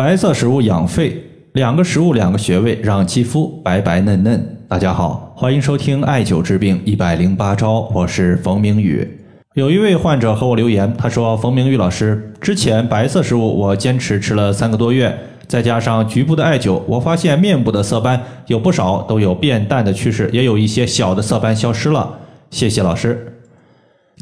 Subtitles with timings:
[0.00, 1.22] 白色食物养肺，
[1.52, 4.56] 两个食物两个穴位，让肌肤白白嫩嫩。
[4.66, 9.06] 大家好，欢迎收听艾灸治病一百零八招，我是冯明宇。
[9.52, 15.14] 有一位患者和我留言，他说：“冯明宇老师，之前白色食物我坚持吃了三个多月，
[15.46, 22.20] 再加上局部的艾灸，我发现面部的色斑有不少都有变淡的趋势，也有一些小的色斑消失了。
[22.48, 23.36] 谢谢老师。”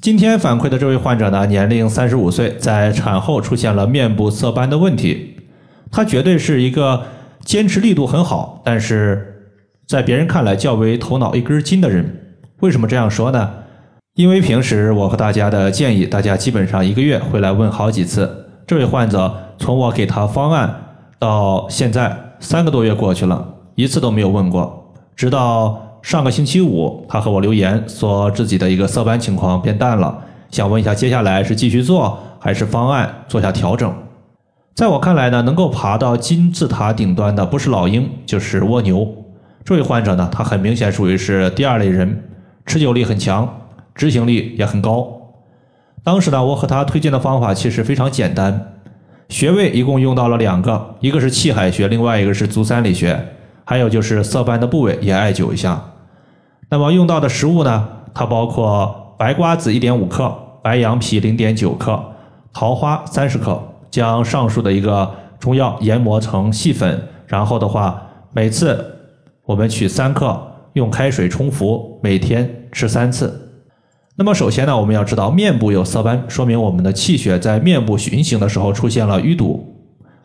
[0.02, 5.27] 今天反馈的这位患者呢，年龄三十五岁，在产后出现了面部色斑的问题。
[5.90, 7.04] 他绝对是一个
[7.44, 9.52] 坚持力度很好，但是
[9.86, 12.36] 在别人看来较为头脑一根筋的人。
[12.60, 13.50] 为什么这样说呢？
[14.14, 18.46] 因为平时我和大家的建议，大家基本上一个月会来问好几次。
[18.66, 20.74] 这位患者从我给他方案
[21.18, 24.92] 到现在三个多月过去了，一次都没有问过。
[25.14, 30.18] 直到上个星期五，他和我留言说自己的一个色斑情况变淡了，
[30.50, 33.94] 想问一下接下来是继续做还是方案做下调整。
[34.78, 39.12] 在我看来呢，能够爬到金字塔顶端的不是老鹰就是蜗牛。
[39.64, 42.22] 这位患者呢，他很明显属于是第二类人，
[42.64, 43.58] 持久力很强，
[43.92, 45.32] 执行力也很高。
[46.04, 48.74] 当时呢，我和他推荐的方法其实非常简单，
[49.28, 53.20] 穴位一共用到了两个，一个是气海穴，另外一个是足三里穴，
[53.64, 55.82] 还有就是色斑的部位也艾灸一下。
[56.70, 62.00] 那么用到的食物呢，它包括白瓜子一点五克，白羊皮零点九克，
[62.52, 63.60] 桃花三十克。
[63.90, 68.84] 将上述的一个中药研磨成细粉，然后的话，每次
[69.44, 70.40] 我们取三克，
[70.74, 73.44] 用开水冲服，每天吃三次。
[74.16, 79.64] 那么首先呢，我们要知道面部有色斑，说明我们的气血在面部循行的时候出现了淤堵，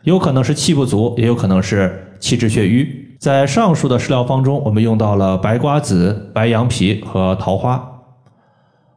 [0.04, 3.16] 有可能是气不足，也有可能是气滞血瘀。
[3.20, 7.92] 在上述的食疗方中，我们用到了白瓜子、白羊皮和桃花。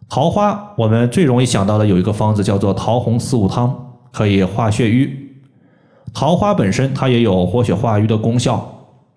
[0.08, 3.95] 桃花，我们最容易想到的有一个方子叫做桃红四物汤。
[4.12, 5.34] 可以化血瘀，
[6.14, 8.72] 桃花本身它也有活血化瘀的功效。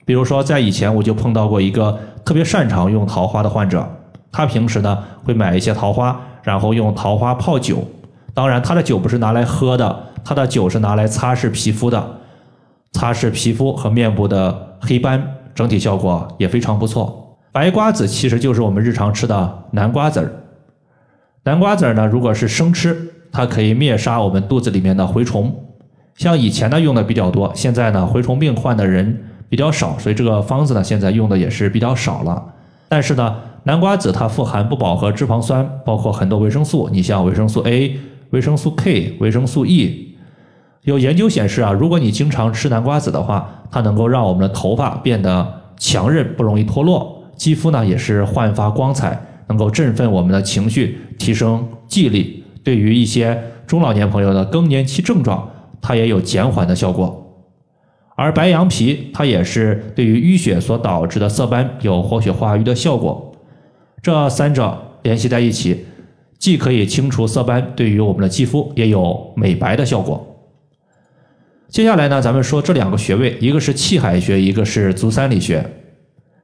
[0.05, 3.87] 比如说，在以前我就碰到过一个特别擅长用桃花的患者，
[4.31, 7.87] 他平时呢会买一些桃花，然后用桃花泡酒。
[8.33, 12.19] 当然，他的酒不是拿来喝的，他的酒是拿来擦拭皮肤的，
[12.93, 17.37] 擦拭皮肤和面部的黑斑，整体效果也非常不错。
[17.51, 20.31] 白瓜子其实就是我们日常吃的南瓜子儿，
[21.43, 23.13] 南瓜子儿呢，如果是生吃。
[23.31, 25.53] 它可以灭杀我们肚子里面的蛔虫，
[26.15, 32.43] 像以前呢用的比较多，现在呢蛔虫病患的人比较少，所以这个方子呢现在用的也是比较少了。
[32.87, 37.99] 但是呢，南瓜子它富含不饱和脂肪酸，包括很多维生素，你像维生素 A、
[38.31, 40.15] 维生素 K、维生素 E。
[40.83, 52.38] 有研究显示啊，如果你经常吃南瓜子的话，它能够让我们的头发变得强韧，不容易脱落，肌肤呢也是焕发光彩，能够振奋我们的情绪，提升记忆力。
[52.63, 55.49] 对于一些中老年朋友的更年期症状，
[55.81, 57.25] 它也有减缓的效果。
[58.15, 63.33] 而白羊皮，它也是对于淤血所导致的色斑有活血化瘀的效果。
[64.01, 65.85] 这三者联系在一起，
[66.37, 70.25] 既可以清除色斑，对于我们的肌肤也有美白的效果。
[71.69, 75.65] 接下来呢，咱们说这两个穴位，一个是气海穴，一个是足三里穴。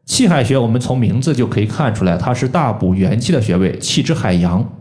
[0.06, 4.75] 气海穴，我们从名字就可以看出来，它是大补元气的穴位，气之海洋。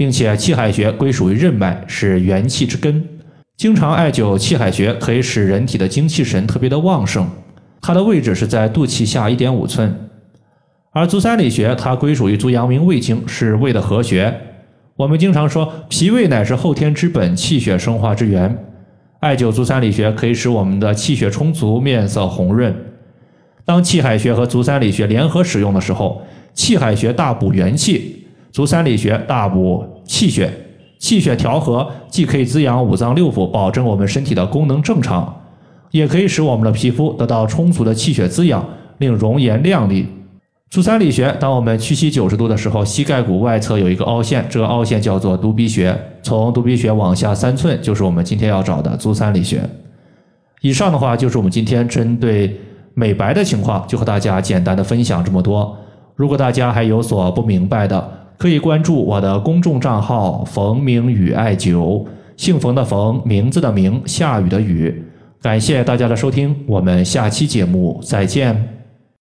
[0.00, 3.06] 并且气海穴归属于任脉，是元气之根。
[3.58, 7.28] 经常艾灸气海穴，可以使人体的精气神特别的旺盛。
[7.82, 9.94] 它的位置是在肚脐下一点五寸。
[10.92, 14.34] 而足三里穴，它归属于足阳明胃经，是胃的合穴。
[14.96, 18.56] 我们经常说，脾胃乃是后天之本，气血生化之源。
[19.20, 22.74] 艾灸足三里穴，可以使我们的气血充足，面色红润。
[23.66, 26.22] 当气海穴和足三里穴联合使用的时候，
[26.54, 28.16] 气海穴大补元气。
[28.52, 30.52] 足三里穴大补气血，
[30.98, 35.42] 气血调和，既可以滋养五脏六腑，保证我们身体的功能正常，
[35.90, 38.64] 也可以使我们的皮肤得到充足的气血滋养，
[38.98, 40.06] 令容颜亮丽。
[40.68, 49.60] 足三里穴，当我们屈膝九十度的时候，膝盖骨外侧有一个凹陷，这个凹陷叫做犊鼻穴，从犊鼻穴往下三寸就是我们今天要找的足三里穴。
[50.60, 52.56] 以上的话就是我们今天针对
[52.94, 55.76] 美白的情况，就和大家简单的分享这么多。
[56.14, 62.06] 如果大家还有所不明白的，可以关注我的公众账号“冯明宇艾灸”，
[62.38, 65.04] 姓冯的冯，名字的名，下雨的雨。
[65.42, 68.79] 感谢大家的收听，我们下期节目再见。